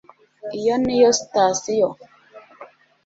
[0.59, 1.87] iyo niyo sitasiyo